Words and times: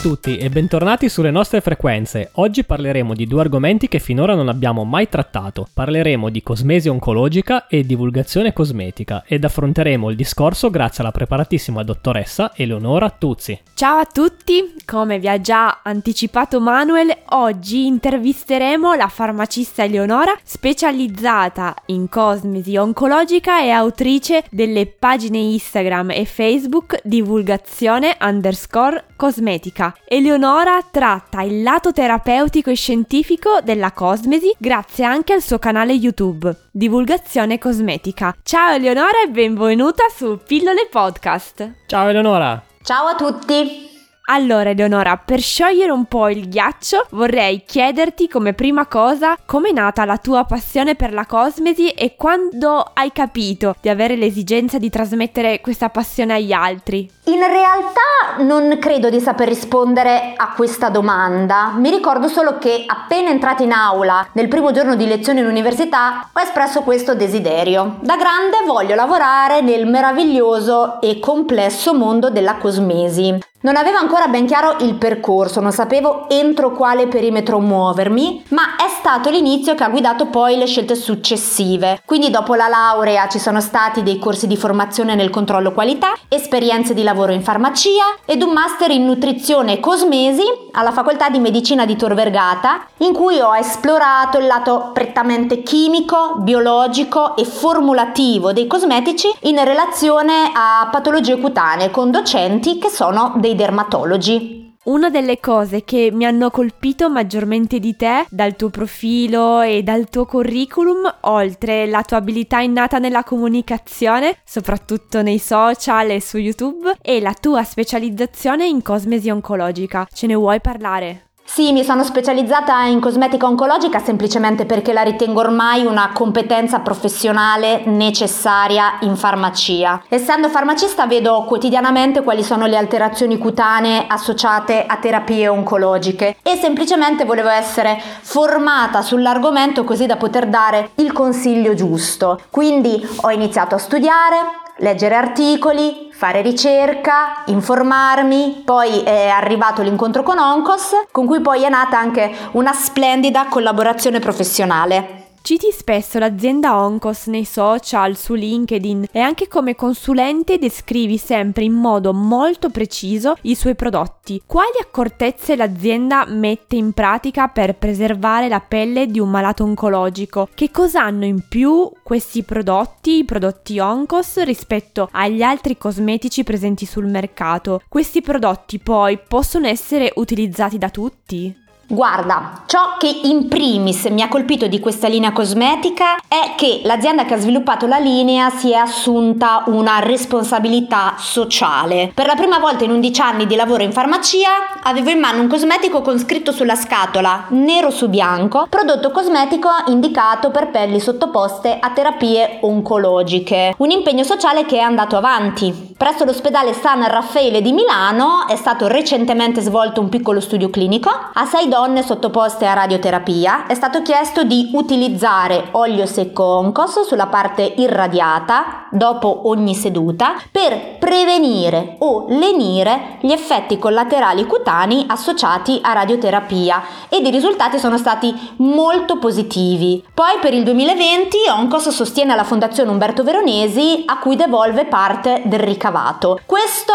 A 0.00 0.02
tutti 0.02 0.38
e 0.38 0.48
bentornati 0.48 1.10
sulle 1.10 1.30
nostre 1.30 1.60
frequenze. 1.60 2.30
Oggi 2.36 2.64
parleremo 2.64 3.12
di 3.12 3.26
due 3.26 3.42
argomenti 3.42 3.86
che 3.86 3.98
finora 3.98 4.34
non 4.34 4.48
abbiamo 4.48 4.84
mai 4.84 5.10
trattato. 5.10 5.68
Parleremo 5.72 6.30
di 6.30 6.42
cosmesi 6.42 6.88
oncologica 6.88 7.66
e 7.66 7.84
divulgazione 7.84 8.54
cosmetica 8.54 9.24
ed 9.26 9.44
affronteremo 9.44 10.08
il 10.08 10.16
discorso 10.16 10.70
grazie 10.70 11.02
alla 11.02 11.12
preparatissima 11.12 11.82
dottoressa 11.82 12.52
Eleonora 12.54 13.10
Tuzzi. 13.10 13.60
Ciao 13.74 13.98
a 13.98 14.06
tutti, 14.06 14.74
come 14.86 15.18
vi 15.18 15.28
ha 15.28 15.38
già 15.40 15.80
anticipato 15.82 16.60
Manuel, 16.60 17.14
oggi 17.30 17.86
intervisteremo 17.86 18.94
la 18.94 19.08
farmacista 19.08 19.84
Eleonora, 19.84 20.32
specializzata 20.42 21.74
in 21.86 22.08
cosmesi 22.08 22.76
oncologica 22.76 23.62
e 23.62 23.68
autrice 23.68 24.44
delle 24.50 24.86
pagine 24.86 25.38
Instagram 25.38 26.10
e 26.12 26.24
Facebook 26.24 27.00
divulgazione 27.04 28.16
underscore 28.20 29.04
cosmetica 29.16 29.89
Eleonora 30.04 30.80
tratta 30.90 31.42
il 31.42 31.62
lato 31.62 31.92
terapeutico 31.92 32.70
e 32.70 32.74
scientifico 32.74 33.60
della 33.62 33.92
cosmesi 33.92 34.54
grazie 34.58 35.04
anche 35.04 35.32
al 35.32 35.42
suo 35.42 35.58
canale 35.58 35.92
YouTube, 35.92 36.54
Divulgazione 36.70 37.58
Cosmetica. 37.58 38.34
Ciao 38.42 38.74
Eleonora 38.74 39.22
e 39.24 39.30
benvenuta 39.30 40.04
su 40.14 40.38
Pillole 40.46 40.88
Podcast. 40.90 41.72
Ciao 41.86 42.08
Eleonora. 42.08 42.62
Ciao 42.82 43.06
a 43.06 43.14
tutti. 43.14 43.88
Allora, 44.32 44.70
Eleonora, 44.70 45.16
per 45.16 45.40
sciogliere 45.40 45.90
un 45.90 46.04
po' 46.04 46.28
il 46.28 46.48
ghiaccio, 46.48 47.08
vorrei 47.10 47.64
chiederti 47.66 48.28
come 48.28 48.52
prima 48.54 48.86
cosa 48.86 49.36
come 49.44 49.70
è 49.70 49.72
nata 49.72 50.04
la 50.04 50.18
tua 50.18 50.44
passione 50.44 50.94
per 50.94 51.12
la 51.12 51.26
cosmesi 51.26 51.90
e 51.90 52.14
quando 52.14 52.92
hai 52.94 53.10
capito 53.10 53.74
di 53.80 53.88
avere 53.88 54.14
l'esigenza 54.14 54.78
di 54.78 54.88
trasmettere 54.88 55.60
questa 55.60 55.88
passione 55.88 56.34
agli 56.34 56.52
altri. 56.52 57.10
In 57.30 57.46
realtà 57.46 58.42
non 58.42 58.76
credo 58.80 59.08
di 59.08 59.20
saper 59.20 59.46
rispondere 59.46 60.32
a 60.36 60.52
questa 60.56 60.88
domanda. 60.88 61.72
Mi 61.76 61.88
ricordo 61.88 62.26
solo 62.26 62.58
che 62.58 62.82
appena 62.84 63.30
entrata 63.30 63.62
in 63.62 63.70
aula 63.70 64.26
nel 64.32 64.48
primo 64.48 64.72
giorno 64.72 64.96
di 64.96 65.06
lezione 65.06 65.38
in 65.38 65.46
università 65.46 66.28
ho 66.32 66.40
espresso 66.40 66.80
questo 66.80 67.14
desiderio. 67.14 67.98
Da 68.00 68.16
grande 68.16 68.64
voglio 68.66 68.96
lavorare 68.96 69.60
nel 69.60 69.86
meraviglioso 69.86 71.00
e 71.00 71.20
complesso 71.20 71.94
mondo 71.94 72.30
della 72.30 72.56
cosmesi. 72.56 73.38
Non 73.62 73.76
avevo 73.76 73.98
ancora 73.98 74.26
ben 74.26 74.46
chiaro 74.46 74.76
il 74.80 74.94
percorso, 74.94 75.60
non 75.60 75.70
sapevo 75.70 76.28
entro 76.30 76.72
quale 76.72 77.06
perimetro 77.06 77.60
muovermi, 77.60 78.46
ma 78.48 78.74
è 78.76 78.88
stato 79.00 79.30
l'inizio 79.30 79.74
che 79.74 79.82
ha 79.82 79.88
guidato 79.88 80.26
poi 80.26 80.58
le 80.58 80.66
scelte 80.66 80.94
successive. 80.94 82.02
Quindi 82.04 82.28
dopo 82.28 82.54
la 82.54 82.68
laurea 82.68 83.28
ci 83.28 83.38
sono 83.38 83.58
stati 83.62 84.02
dei 84.02 84.18
corsi 84.18 84.46
di 84.46 84.58
formazione 84.58 85.14
nel 85.14 85.30
controllo 85.30 85.72
qualità, 85.72 86.12
esperienze 86.28 86.92
di 86.92 87.02
lavoro 87.02 87.32
in 87.32 87.42
farmacia 87.42 88.18
ed 88.26 88.42
un 88.42 88.52
master 88.52 88.90
in 88.90 89.06
nutrizione 89.06 89.72
e 89.72 89.80
cosmesi 89.80 90.42
alla 90.72 90.92
facoltà 90.92 91.30
di 91.30 91.38
medicina 91.38 91.86
di 91.86 91.96
Tor 91.96 92.12
Vergata, 92.12 92.84
in 92.98 93.14
cui 93.14 93.40
ho 93.40 93.56
esplorato 93.56 94.36
il 94.36 94.46
lato 94.46 94.90
prettamente 94.92 95.62
chimico, 95.62 96.34
biologico 96.36 97.36
e 97.36 97.46
formulativo 97.46 98.52
dei 98.52 98.66
cosmetici 98.66 99.32
in 99.44 99.64
relazione 99.64 100.50
a 100.52 100.86
patologie 100.90 101.38
cutanee 101.38 101.90
con 101.90 102.10
docenti 102.10 102.76
che 102.76 102.90
sono 102.90 103.32
dei 103.36 103.54
dermatologi. 103.54 104.59
Una 104.82 105.10
delle 105.10 105.40
cose 105.40 105.84
che 105.84 106.08
mi 106.10 106.24
hanno 106.24 106.48
colpito 106.48 107.10
maggiormente 107.10 107.78
di 107.78 107.96
te, 107.96 108.24
dal 108.30 108.56
tuo 108.56 108.70
profilo 108.70 109.60
e 109.60 109.82
dal 109.82 110.08
tuo 110.08 110.24
curriculum, 110.24 111.16
oltre 111.22 111.86
la 111.86 112.02
tua 112.02 112.16
abilità 112.16 112.60
innata 112.60 112.98
nella 112.98 113.22
comunicazione, 113.22 114.38
soprattutto 114.42 115.20
nei 115.20 115.38
social 115.38 116.08
e 116.08 116.22
su 116.22 116.38
YouTube, 116.38 116.96
è 117.02 117.20
la 117.20 117.34
tua 117.34 117.62
specializzazione 117.62 118.66
in 118.66 118.80
cosmesi 118.80 119.28
oncologica. 119.28 120.08
Ce 120.10 120.26
ne 120.26 120.34
vuoi 120.34 120.62
parlare? 120.62 121.29
Sì, 121.42 121.72
mi 121.72 121.82
sono 121.82 122.04
specializzata 122.04 122.84
in 122.84 123.00
cosmetica 123.00 123.46
oncologica 123.46 123.98
semplicemente 123.98 124.66
perché 124.66 124.92
la 124.92 125.02
ritengo 125.02 125.40
ormai 125.40 125.84
una 125.84 126.10
competenza 126.12 126.78
professionale 126.78 127.82
necessaria 127.86 128.98
in 129.00 129.16
farmacia. 129.16 130.04
Essendo 130.08 130.48
farmacista 130.48 131.06
vedo 131.06 131.42
quotidianamente 131.48 132.22
quali 132.22 132.44
sono 132.44 132.66
le 132.66 132.76
alterazioni 132.76 133.36
cutanee 133.36 134.04
associate 134.06 134.86
a 134.86 134.96
terapie 134.96 135.48
oncologiche 135.48 136.36
e 136.40 136.56
semplicemente 136.56 137.24
volevo 137.24 137.48
essere 137.48 138.00
formata 138.20 139.02
sull'argomento 139.02 139.82
così 139.82 140.06
da 140.06 140.16
poter 140.16 140.46
dare 140.46 140.90
il 140.96 141.12
consiglio 141.12 141.74
giusto. 141.74 142.40
Quindi 142.48 143.06
ho 143.22 143.30
iniziato 143.30 143.74
a 143.74 143.78
studiare, 143.78 144.36
leggere 144.76 145.16
articoli, 145.16 146.09
fare 146.20 146.42
ricerca, 146.42 147.44
informarmi, 147.46 148.60
poi 148.62 149.00
è 149.00 149.28
arrivato 149.28 149.80
l'incontro 149.80 150.22
con 150.22 150.36
Oncos, 150.36 150.90
con 151.10 151.24
cui 151.24 151.40
poi 151.40 151.62
è 151.62 151.70
nata 151.70 151.98
anche 151.98 152.30
una 152.50 152.74
splendida 152.74 153.46
collaborazione 153.46 154.18
professionale. 154.18 155.19
Citi 155.42 155.72
spesso 155.72 156.18
l'azienda 156.18 156.78
Oncos 156.78 157.26
nei 157.26 157.44
social, 157.44 158.14
su 158.16 158.34
LinkedIn 158.34 159.06
e 159.10 159.20
anche 159.20 159.48
come 159.48 159.74
consulente 159.74 160.58
descrivi 160.58 161.16
sempre 161.16 161.64
in 161.64 161.72
modo 161.72 162.12
molto 162.12 162.68
preciso 162.68 163.34
i 163.42 163.54
suoi 163.54 163.74
prodotti. 163.74 164.42
Quali 164.46 164.78
accortezze 164.80 165.56
l'azienda 165.56 166.24
mette 166.26 166.76
in 166.76 166.92
pratica 166.92 167.48
per 167.48 167.74
preservare 167.74 168.48
la 168.48 168.60
pelle 168.60 169.06
di 169.06 169.18
un 169.18 169.30
malato 169.30 169.64
oncologico? 169.64 170.48
Che 170.54 170.70
cosa 170.70 171.02
hanno 171.02 171.24
in 171.24 171.42
più 171.48 171.90
questi 172.02 172.44
prodotti, 172.44 173.18
i 173.18 173.24
prodotti 173.24 173.78
Oncos, 173.78 174.42
rispetto 174.44 175.08
agli 175.10 175.42
altri 175.42 175.78
cosmetici 175.78 176.44
presenti 176.44 176.84
sul 176.84 177.06
mercato? 177.06 177.80
Questi 177.88 178.20
prodotti 178.20 178.78
poi 178.78 179.18
possono 179.26 179.66
essere 179.66 180.12
utilizzati 180.16 180.78
da 180.78 180.90
tutti? 180.90 181.68
Guarda, 181.92 182.62
ciò 182.66 182.94
che 183.00 183.08
in 183.24 183.48
primis 183.48 184.04
mi 184.04 184.22
ha 184.22 184.28
colpito 184.28 184.68
di 184.68 184.78
questa 184.78 185.08
linea 185.08 185.32
cosmetica 185.32 186.18
è 186.28 186.54
che 186.54 186.82
l'azienda 186.84 187.24
che 187.24 187.34
ha 187.34 187.38
sviluppato 187.38 187.88
la 187.88 187.98
linea 187.98 188.48
si 188.48 188.70
è 188.70 188.76
assunta 188.76 189.64
una 189.66 189.98
responsabilità 189.98 191.14
sociale. 191.18 192.12
Per 192.14 192.26
la 192.26 192.36
prima 192.36 192.60
volta 192.60 192.84
in 192.84 192.92
11 192.92 193.20
anni 193.20 193.46
di 193.48 193.56
lavoro 193.56 193.82
in 193.82 193.90
farmacia 193.90 194.78
avevo 194.84 195.10
in 195.10 195.18
mano 195.18 195.40
un 195.40 195.48
cosmetico 195.48 196.00
con 196.00 196.20
scritto 196.20 196.52
sulla 196.52 196.76
scatola, 196.76 197.46
nero 197.48 197.90
su 197.90 198.08
bianco, 198.08 198.68
prodotto 198.70 199.10
cosmetico 199.10 199.68
indicato 199.88 200.52
per 200.52 200.70
pelli 200.70 201.00
sottoposte 201.00 201.76
a 201.80 201.90
terapie 201.90 202.58
oncologiche. 202.60 203.74
Un 203.78 203.90
impegno 203.90 204.22
sociale 204.22 204.64
che 204.64 204.76
è 204.76 204.80
andato 204.80 205.16
avanti. 205.16 205.88
Presso 205.98 206.24
l'ospedale 206.24 206.72
San 206.72 207.04
Raffaele 207.06 207.60
di 207.60 207.72
Milano 207.72 208.46
è 208.46 208.54
stato 208.54 208.86
recentemente 208.86 209.60
svolto 209.60 210.00
un 210.00 210.08
piccolo 210.08 210.38
studio 210.40 210.70
clinico. 210.70 211.10
A 211.10 211.44
sei 211.44 211.68
donne 211.68 211.78
donne 211.80 212.02
sottoposte 212.02 212.66
a 212.66 212.74
radioterapia 212.74 213.66
è 213.66 213.72
stato 213.72 214.02
chiesto 214.02 214.44
di 214.44 214.68
utilizzare 214.74 215.68
olio 215.70 216.04
secco 216.04 216.44
Oncos 216.44 217.06
sulla 217.06 217.28
parte 217.28 217.62
irradiata 217.62 218.86
dopo 218.90 219.48
ogni 219.48 219.74
seduta 219.74 220.34
per 220.52 220.98
prevenire 220.98 221.96
o 222.00 222.26
lenire 222.28 223.16
gli 223.22 223.32
effetti 223.32 223.78
collaterali 223.78 224.44
cutanei 224.44 225.06
associati 225.08 225.78
a 225.82 225.94
radioterapia 225.94 226.82
ed 227.08 227.24
i 227.24 227.30
risultati 227.30 227.78
sono 227.78 227.96
stati 227.96 228.34
molto 228.56 229.16
positivi. 229.18 230.04
Poi 230.12 230.36
per 230.42 230.52
il 230.52 230.64
2020 230.64 231.38
Oncos 231.48 231.88
sostiene 231.88 232.36
la 232.36 232.44
Fondazione 232.44 232.90
Umberto 232.90 233.22
Veronesi 233.24 234.02
a 234.04 234.18
cui 234.18 234.36
devolve 234.36 234.84
parte 234.84 235.40
del 235.46 235.60
ricavato. 235.60 236.40
Questo 236.44 236.92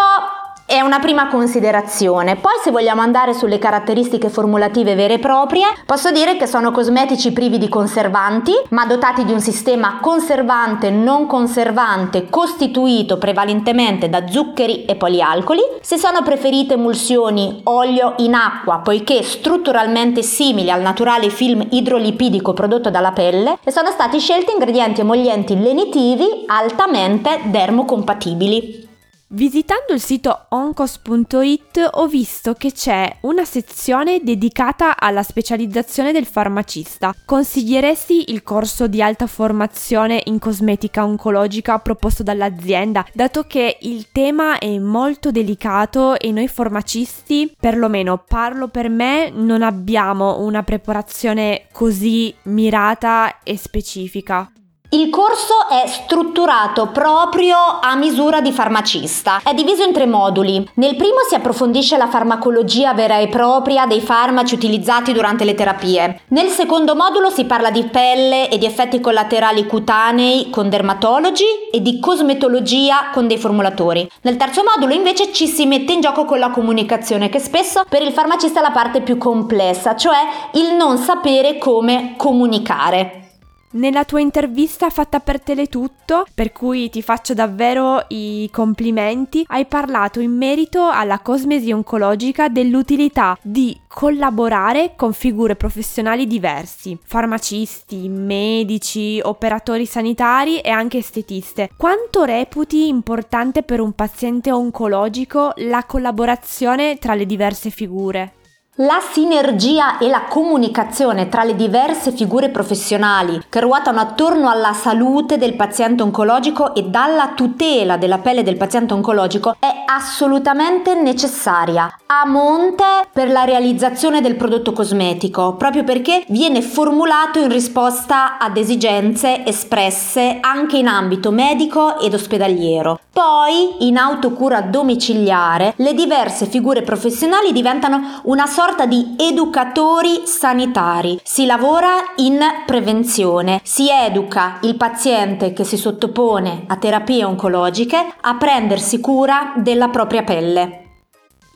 è 0.68 0.82
una 0.82 0.98
prima 1.00 1.28
considerazione. 1.28 2.38
Poi 2.38 2.54
se 2.64 2.72
vogliamo 2.72 3.02
andare 3.02 3.36
sulle 3.36 3.60
caratteristiche 3.60 4.30
formulative 4.30 4.96
vere 4.96 5.16
e 5.16 5.20
proprie, 5.20 5.68
posso 5.86 6.12
dire 6.12 6.38
che 6.38 6.48
sono 6.48 6.72
cosmetici 6.72 7.32
privi 7.32 7.60
di 7.60 7.70
conservanti, 7.70 8.52
ma 8.70 8.86
dotati 8.88 9.24
di 9.26 9.32
un 9.32 9.40
sistema 9.40 10.00
conservante 10.02 10.90
non 10.90 11.28
conservante 11.28 12.30
costituito 12.30 13.20
prevalentemente 13.20 14.10
da 14.10 14.28
zuccheri 14.28 14.86
e 14.86 14.96
polialcoli. 14.96 15.62
Si 15.82 15.98
sono 16.00 16.24
preferite 16.24 16.74
emulsioni 16.74 17.62
olio 17.66 18.16
in 18.18 18.34
acqua 18.34 18.80
poiché 18.80 19.22
strutturalmente 19.22 20.24
simili 20.24 20.72
al 20.72 20.82
naturale 20.82 21.30
film 21.30 21.64
idrolipidico 21.70 22.54
prodotto 22.54 22.90
dalla 22.90 23.12
pelle 23.12 23.60
e 23.64 23.72
sono 23.72 23.92
stati 23.92 24.20
scelti 24.20 24.52
ingredienti 24.52 25.02
emollienti 25.02 25.60
lenitivi 25.62 26.44
altamente 26.48 27.42
dermocompatibili. 27.44 28.85
Visitando 29.30 29.92
il 29.92 30.00
sito 30.00 30.46
oncos.it 30.50 31.90
ho 31.94 32.08
visto 32.08 32.54
che 32.54 32.72
c'è 32.72 33.18
una 33.22 33.44
sezione 33.44 34.22
dedicata 34.22 35.00
alla 35.00 35.24
specializzazione 35.24 36.12
del 36.12 36.28
farmacista. 36.28 37.12
Consiglieresti 37.26 38.32
il 38.32 38.44
corso 38.44 38.86
di 38.86 39.02
alta 39.02 39.26
formazione 39.26 40.22
in 40.26 40.38
cosmetica 40.38 41.04
oncologica 41.04 41.80
proposto 41.80 42.22
dall'azienda, 42.22 43.04
dato 43.14 43.46
che 43.48 43.80
il 43.82 44.12
tema 44.12 44.60
è 44.60 44.78
molto 44.78 45.32
delicato 45.32 46.20
e 46.20 46.32
noi 46.32 46.48
farmacisti, 46.48 47.56
perlomeno 47.60 48.24
parlo 48.28 48.68
per 48.68 48.90
me, 48.90 49.32
non 49.32 49.64
abbiamo 49.64 50.40
una 50.42 50.62
preparazione 50.62 51.66
così 51.72 52.34
mirata 52.44 53.42
e 53.42 53.58
specifica. 53.58 54.52
Il 54.96 55.10
corso 55.10 55.68
è 55.68 55.86
strutturato 55.88 56.88
proprio 56.88 57.58
a 57.82 57.96
misura 57.96 58.40
di 58.40 58.54
farmacista. 58.54 59.42
È 59.44 59.54
diviso 59.54 59.84
in 59.84 59.92
tre 59.92 60.06
moduli. 60.06 60.66
Nel 60.76 60.96
primo 60.96 61.18
si 61.28 61.36
approfondisce 61.36 61.98
la 61.98 62.08
farmacologia 62.08 62.94
vera 62.94 63.18
e 63.18 63.28
propria 63.28 63.88
dei 63.88 64.00
farmaci 64.00 64.56
utilizzati 64.56 65.12
durante 65.12 65.44
le 65.44 65.54
terapie. 65.54 66.22
Nel 66.30 66.48
secondo 66.48 66.96
modulo 66.96 67.30
si 67.30 67.44
parla 67.44 67.72
di 67.72 67.84
pelle 67.84 68.50
e 68.50 68.58
di 68.58 68.66
effetti 68.66 69.02
collaterali 69.02 69.66
cutanei 69.66 70.50
con 70.50 70.70
dermatologi 70.70 71.68
e 71.74 71.82
di 71.82 72.00
cosmetologia 72.00 73.10
con 73.12 73.28
dei 73.28 73.38
formulatori. 73.38 74.10
Nel 74.22 74.38
terzo 74.38 74.64
modulo 74.64 74.94
invece 74.94 75.34
ci 75.34 75.48
si 75.48 75.66
mette 75.66 75.92
in 75.92 76.00
gioco 76.00 76.24
con 76.24 76.40
la 76.40 76.52
comunicazione 76.52 77.28
che 77.28 77.40
spesso 77.40 77.84
per 77.90 78.02
il 78.02 78.14
farmacista 78.14 78.60
è 78.60 78.64
la 78.64 78.72
parte 78.72 79.02
più 79.02 79.18
complessa, 79.18 79.98
cioè 79.98 80.20
il 80.54 80.74
non 80.76 80.96
sapere 80.96 81.58
come 81.58 82.14
comunicare. 82.16 83.24
Nella 83.72 84.06
tua 84.06 84.22
intervista 84.22 84.90
fatta 84.90 85.20
per 85.20 85.42
Teletutto, 85.42 86.26
per 86.34 86.54
cui 86.54 86.90
ti 86.90 87.02
faccio 87.02 87.34
davvero 87.34 88.06
i 88.08 88.48
complimenti, 88.52 89.44
hai 89.48 89.66
parlato 89.66 90.22
in 90.22 90.32
merito 90.32 90.88
alla 90.88 91.20
cosmesi 91.20 91.74
oncologica 91.74 92.48
dell'utilità 92.48 93.38
di 93.42 93.78
collaborare 93.86 94.94
con 94.96 95.12
figure 95.12 95.56
professionali 95.56 96.26
diversi, 96.26 96.98
farmacisti, 97.04 98.08
medici, 98.08 99.20
operatori 99.22 99.86
sanitari 99.86 100.62
e 100.62 100.70
anche 100.70 101.00
estetiste. 101.00 101.70
Quanto 101.76 102.24
reputi 102.24 102.88
importante 102.88 103.64
per 103.64 103.82
un 103.82 103.92
paziente 103.92 104.52
oncologico 104.52 105.52
la 105.58 105.84
collaborazione 105.84 106.98
tra 106.98 107.14
le 107.14 107.26
diverse 107.26 107.70
figure? 107.72 108.34
La 108.80 109.00
sinergia 109.00 110.00
e 110.00 110.10
la 110.10 110.24
comunicazione 110.24 111.30
tra 111.30 111.46
le 111.46 111.56
diverse 111.56 112.12
figure 112.12 112.50
professionali 112.50 113.42
che 113.48 113.62
ruotano 113.62 114.02
attorno 114.02 114.50
alla 114.50 114.74
salute 114.74 115.38
del 115.38 115.56
paziente 115.56 116.04
oncologico 116.04 116.76
e 116.76 116.84
dalla 116.84 117.32
tutela 117.34 117.96
della 117.96 118.18
pelle 118.18 118.44
del 118.44 118.58
paziente 118.58 118.94
oncologico 118.94 119.56
è 119.60 119.84
assolutamente 119.86 120.94
necessaria 120.94 121.90
a 122.06 122.28
monte 122.28 122.84
per 123.14 123.32
la 123.32 123.46
realizzazione 123.46 124.20
del 124.20 124.36
prodotto 124.36 124.74
cosmetico, 124.74 125.54
proprio 125.54 125.86
perché 125.86 126.26
viene 126.28 126.62
formulato 126.62 127.40
in 127.40 127.48
risposta 127.48 128.38
ad 128.38 128.58
esigenze 128.58 129.46
espresse 129.46 130.40
anche 130.42 130.80
in 130.80 130.88
ambito 130.88 131.32
medico 131.32 131.98
ed 132.02 132.14
ospedaliero. 132.14 133.00
Poi, 133.16 133.88
in 133.88 133.96
autocura 133.96 134.60
domiciliare, 134.60 135.74
le 135.78 135.94
diverse 135.94 136.48
figure 136.48 136.82
professionali 136.82 137.54
diventano 137.54 138.20
una 138.24 138.46
sorta 138.46 138.86
di 138.86 139.16
educatori 139.18 140.24
sanitari. 140.26 141.18
Si 141.24 141.46
lavora 141.46 141.94
in 142.18 142.42
prevenzione, 142.66 143.62
si 143.64 143.90
educa 143.90 144.58
il 144.64 144.76
paziente 144.76 145.54
che 145.54 145.64
si 145.64 145.78
sottopone 145.78 146.66
a 146.68 146.76
terapie 146.76 147.24
oncologiche 147.24 148.16
a 148.20 148.36
prendersi 148.36 149.00
cura 149.00 149.54
della 149.56 149.88
propria 149.88 150.24
pelle. 150.24 150.85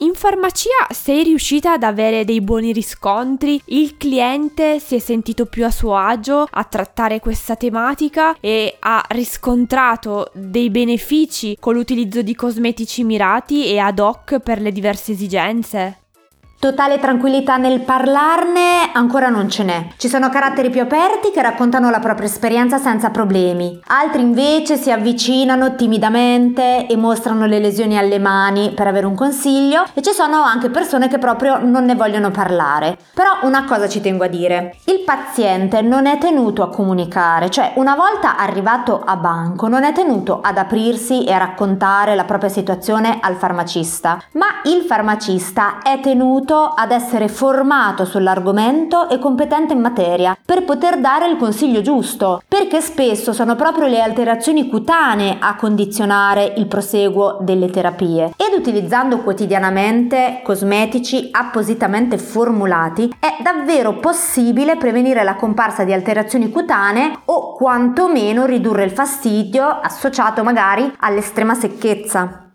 In 0.01 0.13
farmacia 0.13 0.87
sei 0.91 1.23
riuscita 1.23 1.73
ad 1.73 1.83
avere 1.83 2.23
dei 2.23 2.39
buoni 2.39 2.71
riscontri? 2.71 3.61
Il 3.65 3.97
cliente 3.97 4.79
si 4.79 4.95
è 4.95 4.99
sentito 4.99 5.45
più 5.45 5.65
a 5.65 5.71
suo 5.71 5.97
agio 5.97 6.47
a 6.49 6.63
trattare 6.63 7.19
questa 7.19 7.57
tematica 7.57 8.37
e 8.39 8.77
ha 8.79 9.03
riscontrato 9.09 10.31
dei 10.33 10.69
benefici 10.69 11.57
con 11.59 11.73
l'utilizzo 11.73 12.21
di 12.21 12.33
cosmetici 12.33 13.03
mirati 13.03 13.65
e 13.65 13.77
ad 13.77 13.99
hoc 13.99 14.39
per 14.39 14.61
le 14.61 14.71
diverse 14.71 15.11
esigenze? 15.11 15.97
Totale 16.59 16.99
tranquillità 16.99 17.55
nel 17.55 17.79
parlarne 17.79 18.91
ancora 18.91 19.29
non 19.29 19.47
ce 19.47 19.63
n'è. 19.63 19.87
Ci 19.95 20.09
sono 20.09 20.27
caratteri 20.27 20.69
più 20.69 20.81
aperti 20.81 21.31
che 21.31 21.41
raccontano 21.41 21.89
la 21.89 21.99
propria 21.99 22.27
esperienza 22.27 22.77
senza 22.77 23.11
problemi. 23.11 23.79
Altri 23.87 24.23
invece 24.23 24.75
si 24.75 24.91
avvicinano 24.91 25.75
timidamente 25.75 26.85
e 26.85 26.97
mostrano 26.97 27.45
le 27.45 27.59
lesioni 27.59 27.97
alle 27.97 28.19
mani 28.19 28.73
per 28.75 28.87
avere 28.87 29.05
un 29.05 29.15
consiglio 29.15 29.85
e 29.93 30.01
ci 30.01 30.11
sono 30.11 30.41
anche 30.41 30.69
persone 30.69 31.07
che 31.07 31.17
proprio 31.17 31.59
non 31.59 31.85
ne 31.85 31.95
vogliono 31.95 32.29
parlare. 32.29 32.97
Però 33.13 33.37
una 33.43 33.63
cosa 33.63 33.87
ci 33.87 34.01
tengo 34.01 34.25
a 34.25 34.27
dire. 34.27 34.75
Il 34.87 35.03
paziente 35.05 35.81
non 35.81 36.07
è 36.07 36.17
tenuto 36.17 36.61
a 36.61 36.69
comunicare, 36.69 37.49
cioè 37.49 37.71
una 37.75 37.95
volta 37.95 38.35
arrivato 38.35 39.01
a 39.01 39.15
banco 39.15 39.69
non 39.69 39.85
è 39.85 39.93
tenuto 39.93 40.41
ad 40.41 40.57
aprirsi 40.57 41.23
e 41.23 41.31
a 41.31 41.37
raccontare 41.37 42.15
la 42.15 42.25
propria 42.25 42.49
situazione 42.49 43.19
al 43.21 43.35
farmacista, 43.35 44.21
ma 44.33 44.47
il 44.65 44.81
farmacista 44.81 45.77
è 45.81 46.01
tenuto 46.01 46.47
tenuto 46.49 46.73
ad 46.75 46.91
essere 46.91 47.27
formato 47.27 48.05
sull'argomento 48.05 49.07
e 49.07 49.19
competente 49.19 49.73
in 49.73 49.79
materia 49.79 50.35
per 50.43 50.63
poter 50.63 50.99
dare 50.99 51.29
il 51.29 51.37
consiglio 51.37 51.81
giusto, 51.81 52.41
perché 52.47 52.81
spesso 52.81 53.33
sono 53.33 53.55
proprio 53.55 53.85
le 53.85 54.01
alterazioni 54.01 54.67
cutanee 54.67 55.37
a 55.39 55.55
condizionare 55.55 56.53
il 56.57 56.65
proseguo 56.65 57.37
delle 57.41 57.69
terapie 57.69 58.33
ed 58.35 58.57
utilizzando 58.57 59.19
quotidianamente 59.19 60.41
cosmetici 60.43 61.29
appositamente 61.31 62.17
formulati 62.17 63.13
è 63.19 63.37
davvero 63.43 63.99
possibile 63.99 64.75
prevenire 64.77 65.23
la 65.23 65.35
comparsa 65.35 65.83
di 65.83 65.93
alterazioni 65.93 66.49
cutanee 66.49 67.11
o 67.25 67.53
quantomeno 67.53 68.45
ridurre 68.45 68.85
il 68.85 68.91
fastidio 68.91 69.67
associato 69.67 70.43
magari 70.43 70.91
all'estrema 70.97 71.53
secchezza. 71.53 72.48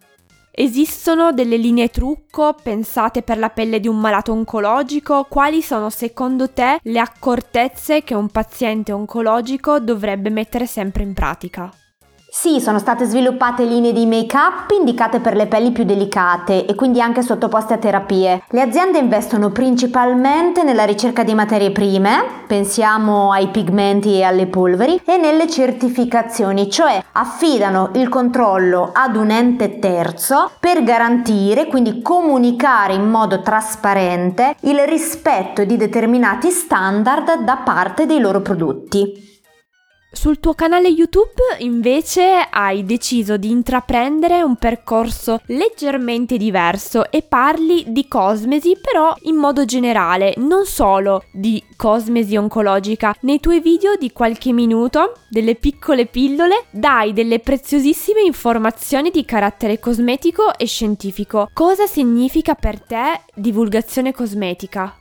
Esistono 0.56 1.32
delle 1.32 1.56
linee 1.56 1.88
trucco 1.88 2.54
pensate 2.62 3.22
per 3.22 3.38
la 3.38 3.50
pelle 3.50 3.80
di 3.80 3.88
un 3.88 3.98
malato 3.98 4.30
oncologico? 4.30 5.26
Quali 5.28 5.60
sono 5.62 5.90
secondo 5.90 6.50
te 6.50 6.78
le 6.80 7.00
accortezze 7.00 8.04
che 8.04 8.14
un 8.14 8.28
paziente 8.28 8.92
oncologico 8.92 9.80
dovrebbe 9.80 10.30
mettere 10.30 10.66
sempre 10.66 11.02
in 11.02 11.12
pratica? 11.12 11.72
Sì, 12.36 12.58
sono 12.60 12.80
state 12.80 13.04
sviluppate 13.04 13.62
linee 13.62 13.92
di 13.92 14.06
make-up 14.06 14.68
indicate 14.76 15.20
per 15.20 15.36
le 15.36 15.46
pelli 15.46 15.70
più 15.70 15.84
delicate 15.84 16.66
e 16.66 16.74
quindi 16.74 17.00
anche 17.00 17.22
sottoposte 17.22 17.74
a 17.74 17.78
terapie. 17.78 18.42
Le 18.48 18.60
aziende 18.60 18.98
investono 18.98 19.50
principalmente 19.50 20.64
nella 20.64 20.84
ricerca 20.84 21.22
di 21.22 21.32
materie 21.32 21.70
prime, 21.70 22.24
pensiamo 22.48 23.30
ai 23.30 23.50
pigmenti 23.50 24.14
e 24.14 24.24
alle 24.24 24.48
polveri, 24.48 25.00
e 25.04 25.16
nelle 25.16 25.48
certificazioni, 25.48 26.68
cioè 26.68 27.02
affidano 27.12 27.90
il 27.94 28.08
controllo 28.08 28.90
ad 28.92 29.14
un 29.14 29.30
ente 29.30 29.78
terzo 29.78 30.50
per 30.58 30.82
garantire, 30.82 31.68
quindi 31.68 32.02
comunicare 32.02 32.94
in 32.94 33.08
modo 33.08 33.42
trasparente 33.42 34.56
il 34.62 34.80
rispetto 34.80 35.62
di 35.64 35.76
determinati 35.76 36.50
standard 36.50 37.44
da 37.44 37.58
parte 37.58 38.06
dei 38.06 38.18
loro 38.18 38.40
prodotti. 38.40 39.33
Sul 40.14 40.38
tuo 40.38 40.54
canale 40.54 40.88
YouTube 40.88 41.42
invece 41.58 42.46
hai 42.48 42.84
deciso 42.84 43.36
di 43.36 43.50
intraprendere 43.50 44.42
un 44.42 44.54
percorso 44.56 45.40
leggermente 45.46 46.36
diverso 46.36 47.10
e 47.10 47.22
parli 47.22 47.84
di 47.88 48.06
cosmesi 48.06 48.78
però 48.80 49.12
in 49.22 49.34
modo 49.34 49.64
generale, 49.64 50.32
non 50.36 50.66
solo 50.66 51.24
di 51.32 51.62
cosmesi 51.76 52.36
oncologica. 52.36 53.14
Nei 53.22 53.40
tuoi 53.40 53.60
video 53.60 53.96
di 53.96 54.12
qualche 54.12 54.52
minuto, 54.52 55.14
delle 55.28 55.56
piccole 55.56 56.06
pillole, 56.06 56.66
dai 56.70 57.12
delle 57.12 57.40
preziosissime 57.40 58.22
informazioni 58.22 59.10
di 59.10 59.24
carattere 59.24 59.80
cosmetico 59.80 60.56
e 60.56 60.66
scientifico. 60.66 61.50
Cosa 61.52 61.86
significa 61.86 62.54
per 62.54 62.80
te 62.80 63.24
divulgazione 63.34 64.12
cosmetica? 64.12 64.96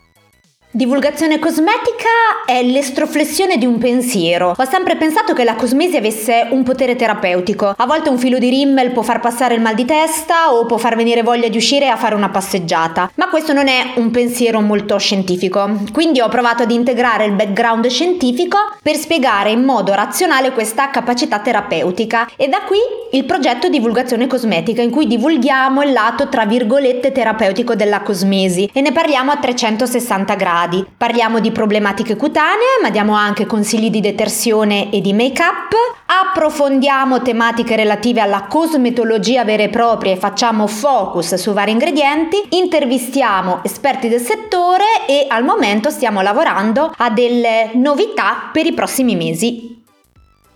Divulgazione 0.76 1.38
cosmetica 1.38 2.42
è 2.44 2.60
l'estroflessione 2.64 3.58
di 3.58 3.64
un 3.64 3.78
pensiero. 3.78 4.56
Ho 4.58 4.64
sempre 4.64 4.96
pensato 4.96 5.32
che 5.32 5.44
la 5.44 5.54
cosmesi 5.54 5.96
avesse 5.96 6.48
un 6.50 6.64
potere 6.64 6.96
terapeutico. 6.96 7.74
A 7.76 7.86
volte 7.86 8.08
un 8.08 8.18
filo 8.18 8.40
di 8.40 8.48
rimmel 8.48 8.90
può 8.90 9.02
far 9.02 9.20
passare 9.20 9.54
il 9.54 9.60
mal 9.60 9.76
di 9.76 9.84
testa 9.84 10.52
o 10.52 10.66
può 10.66 10.76
far 10.76 10.96
venire 10.96 11.22
voglia 11.22 11.46
di 11.46 11.56
uscire 11.56 11.88
a 11.90 11.96
fare 11.96 12.16
una 12.16 12.28
passeggiata. 12.28 13.08
Ma 13.14 13.28
questo 13.28 13.52
non 13.52 13.68
è 13.68 13.92
un 13.98 14.10
pensiero 14.10 14.60
molto 14.60 14.98
scientifico. 14.98 15.78
Quindi 15.92 16.20
ho 16.20 16.28
provato 16.28 16.64
ad 16.64 16.72
integrare 16.72 17.26
il 17.26 17.34
background 17.34 17.86
scientifico 17.86 18.58
per 18.82 18.96
spiegare 18.96 19.52
in 19.52 19.62
modo 19.62 19.94
razionale 19.94 20.50
questa 20.50 20.90
capacità 20.90 21.38
terapeutica. 21.38 22.28
E 22.34 22.48
da 22.48 22.62
qui 22.62 22.78
il 23.12 23.24
progetto 23.26 23.68
Divulgazione 23.68 24.26
Cosmetica 24.26 24.82
in 24.82 24.90
cui 24.90 25.06
divulghiamo 25.06 25.84
il 25.84 25.92
lato 25.92 26.28
tra 26.28 26.44
virgolette 26.46 27.12
terapeutico 27.12 27.76
della 27.76 28.00
cosmesi 28.00 28.68
e 28.72 28.80
ne 28.80 28.90
parliamo 28.90 29.30
a 29.30 29.36
360 29.36 30.34
gradi 30.34 30.62
gradi. 30.64 30.84
Parliamo 30.96 31.40
di 31.40 31.50
problematiche 31.50 32.16
cutanee, 32.16 32.80
ma 32.82 32.90
diamo 32.90 33.14
anche 33.14 33.46
consigli 33.46 33.90
di 33.90 34.00
detersione 34.00 34.90
e 34.90 35.00
di 35.00 35.12
make-up. 35.12 35.74
Approfondiamo 36.06 37.22
tematiche 37.22 37.76
relative 37.76 38.20
alla 38.20 38.46
cosmetologia 38.48 39.44
vera 39.44 39.64
e 39.64 39.68
propria 39.68 40.12
e 40.12 40.16
facciamo 40.16 40.66
focus 40.66 41.34
su 41.34 41.52
vari 41.52 41.72
ingredienti. 41.72 42.42
Intervistiamo 42.50 43.60
esperti 43.62 44.08
del 44.08 44.20
settore 44.20 45.06
e 45.06 45.26
al 45.28 45.44
momento 45.44 45.90
stiamo 45.90 46.20
lavorando 46.20 46.92
a 46.96 47.10
delle 47.10 47.70
novità 47.74 48.50
per 48.52 48.66
i 48.66 48.72
prossimi 48.72 49.16
mesi. 49.16 49.73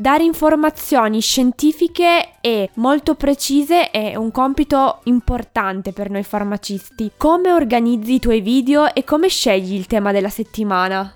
Dare 0.00 0.22
informazioni 0.22 1.20
scientifiche 1.20 2.34
e 2.40 2.70
molto 2.74 3.16
precise 3.16 3.90
è 3.90 4.14
un 4.14 4.30
compito 4.30 5.00
importante 5.04 5.92
per 5.92 6.08
noi 6.08 6.22
farmacisti. 6.22 7.10
Come 7.16 7.50
organizzi 7.50 8.14
i 8.14 8.20
tuoi 8.20 8.40
video 8.40 8.94
e 8.94 9.02
come 9.02 9.26
scegli 9.26 9.74
il 9.74 9.86
tema 9.86 10.12
della 10.12 10.28
settimana? 10.28 11.12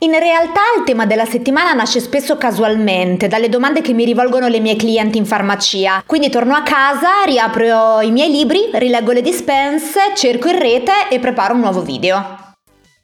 In 0.00 0.10
realtà 0.10 0.60
il 0.76 0.84
tema 0.84 1.06
della 1.06 1.24
settimana 1.24 1.72
nasce 1.72 1.98
spesso 1.98 2.36
casualmente, 2.36 3.26
dalle 3.26 3.48
domande 3.48 3.80
che 3.80 3.94
mi 3.94 4.04
rivolgono 4.04 4.48
le 4.48 4.60
mie 4.60 4.76
clienti 4.76 5.16
in 5.16 5.24
farmacia. 5.24 6.02
Quindi 6.04 6.28
torno 6.28 6.54
a 6.54 6.62
casa, 6.62 7.24
riapro 7.24 8.02
i 8.02 8.10
miei 8.10 8.30
libri, 8.30 8.68
rileggo 8.74 9.12
le 9.12 9.22
dispense, 9.22 10.12
cerco 10.14 10.48
in 10.48 10.58
rete 10.58 10.92
e 11.08 11.18
preparo 11.20 11.54
un 11.54 11.60
nuovo 11.60 11.80
video. 11.80 12.49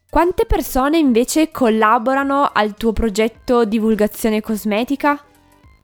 Quante 0.08 0.46
persone 0.46 0.98
invece 0.98 1.50
collaborano 1.50 2.48
al 2.52 2.74
tuo 2.74 2.92
progetto 2.92 3.64
divulgazione 3.64 4.40
cosmetica? 4.40 5.22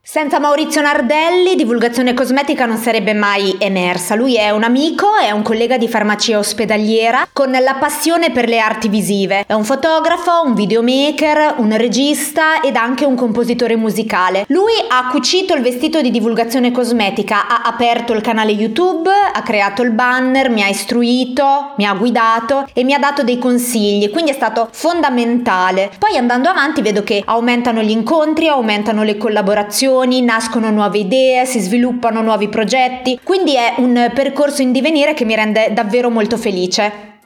Senza 0.04 0.40
Maurizio 0.40 0.80
Nardelli, 0.80 1.54
divulgazione 1.54 2.12
cosmetica 2.12 2.66
non 2.66 2.76
sarebbe 2.76 3.14
mai 3.14 3.54
emersa. 3.60 4.16
Lui 4.16 4.36
è 4.36 4.50
un 4.50 4.64
amico, 4.64 5.06
è 5.16 5.30
un 5.30 5.42
collega 5.42 5.78
di 5.78 5.86
farmacia 5.86 6.38
ospedaliera 6.38 7.28
con 7.32 7.52
la 7.52 7.76
passione 7.78 8.32
per 8.32 8.48
le 8.48 8.58
arti 8.58 8.88
visive. 8.88 9.44
È 9.46 9.52
un 9.52 9.62
fotografo, 9.62 10.42
un 10.44 10.54
videomaker, 10.54 11.54
un 11.58 11.76
regista 11.76 12.60
ed 12.62 12.74
anche 12.74 13.04
un 13.04 13.14
compositore 13.14 13.76
musicale. 13.76 14.44
Lui 14.48 14.72
ha 14.88 15.06
cucito 15.06 15.54
il 15.54 15.62
vestito 15.62 16.00
di 16.00 16.10
divulgazione 16.10 16.72
cosmetica, 16.72 17.46
ha 17.46 17.62
aperto 17.64 18.12
il 18.12 18.22
canale 18.22 18.50
YouTube, 18.50 19.08
ha 19.08 19.42
creato 19.42 19.82
il 19.82 19.92
banner, 19.92 20.50
mi 20.50 20.64
ha 20.64 20.68
istruito, 20.68 21.74
mi 21.76 21.86
ha 21.86 21.94
guidato 21.94 22.66
e 22.72 22.82
mi 22.82 22.92
ha 22.92 22.98
dato 22.98 23.22
dei 23.22 23.38
consigli, 23.38 24.10
quindi 24.10 24.32
è 24.32 24.34
stato 24.34 24.68
fondamentale. 24.72 25.92
Poi 25.96 26.16
andando 26.16 26.48
avanti 26.48 26.82
vedo 26.82 27.04
che 27.04 27.22
aumentano 27.24 27.82
gli 27.82 27.90
incontri, 27.90 28.48
aumentano 28.48 29.04
le 29.04 29.16
collaborazioni 29.16 29.90
nascono 30.22 30.70
nuove 30.70 30.98
idee, 30.98 31.44
si 31.44 31.60
sviluppano 31.60 32.22
nuovi 32.22 32.48
progetti, 32.48 33.20
quindi 33.22 33.54
è 33.56 33.74
un 33.78 34.10
percorso 34.14 34.62
in 34.62 34.72
divenire 34.72 35.14
che 35.14 35.24
mi 35.24 35.34
rende 35.34 35.72
davvero 35.72 36.10
molto 36.10 36.36
felice. 36.36 37.20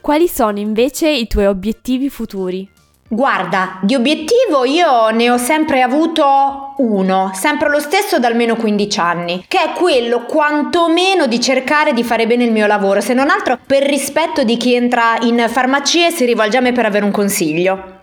Quali 0.00 0.28
sono 0.28 0.58
invece 0.58 1.08
i 1.08 1.26
tuoi 1.26 1.46
obiettivi 1.46 2.10
futuri? 2.10 2.68
Guarda, 3.08 3.78
di 3.82 3.94
obiettivo 3.94 4.64
io 4.64 5.10
ne 5.10 5.30
ho 5.30 5.36
sempre 5.36 5.82
avuto 5.82 6.74
uno, 6.78 7.30
sempre 7.32 7.68
lo 7.68 7.78
stesso 7.78 8.18
da 8.18 8.26
almeno 8.26 8.56
15 8.56 8.98
anni, 8.98 9.44
che 9.46 9.58
è 9.58 9.72
quello 9.72 10.24
quantomeno 10.24 11.26
di 11.26 11.40
cercare 11.40 11.92
di 11.92 12.02
fare 12.02 12.26
bene 12.26 12.44
il 12.44 12.52
mio 12.52 12.66
lavoro, 12.66 13.00
se 13.00 13.14
non 13.14 13.30
altro 13.30 13.58
per 13.64 13.84
rispetto 13.84 14.42
di 14.42 14.56
chi 14.56 14.74
entra 14.74 15.16
in 15.20 15.46
farmacia 15.48 16.08
e 16.08 16.10
si 16.10 16.24
rivolge 16.24 16.56
a 16.56 16.60
me 16.60 16.72
per 16.72 16.86
avere 16.86 17.04
un 17.04 17.12
consiglio. 17.12 17.93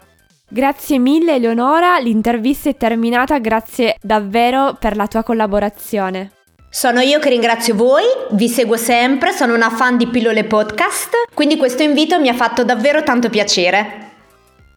Grazie 0.54 1.00
mille 1.00 1.36
Eleonora, 1.36 1.98
l'intervista 2.00 2.68
è 2.68 2.76
terminata, 2.76 3.40
grazie 3.40 3.96
davvero 4.02 4.76
per 4.78 4.98
la 4.98 5.08
tua 5.08 5.24
collaborazione. 5.24 6.32
Sono 6.70 7.00
io 7.00 7.20
che 7.20 7.30
ringrazio 7.30 7.74
voi, 7.74 8.04
vi 8.32 8.50
seguo 8.50 8.76
sempre, 8.76 9.32
sono 9.32 9.56
una 9.56 9.70
fan 9.70 9.96
di 9.96 10.08
Pillole 10.08 10.44
Podcast, 10.44 11.12
quindi 11.34 11.56
questo 11.56 11.84
invito 11.84 12.20
mi 12.20 12.28
ha 12.28 12.34
fatto 12.34 12.66
davvero 12.66 13.02
tanto 13.02 13.30
piacere. 13.30 14.10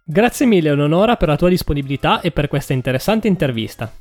Grazie 0.05 0.45
mille 0.45 0.69
Eleonora 0.69 1.17
per 1.17 1.27
la 1.27 1.35
tua 1.35 1.49
disponibilità 1.49 2.21
e 2.21 2.31
per 2.31 2.47
questa 2.47 2.71
interessante 2.71 3.27
intervista. 3.27 3.91